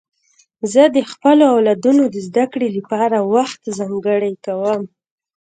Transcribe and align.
زه 0.73 0.83
د 0.95 0.97
خپلو 1.11 1.43
اولادونو 1.55 2.03
د 2.09 2.15
زدهکړې 2.27 2.67
لپاره 2.77 3.17
وخت 3.35 3.61
ځانګړی 3.77 4.33
کوم. 4.45 4.81